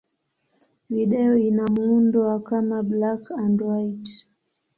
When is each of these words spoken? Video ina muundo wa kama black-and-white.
Video 0.89 1.37
ina 1.37 1.67
muundo 1.67 2.21
wa 2.21 2.39
kama 2.43 2.83
black-and-white. 2.83 4.13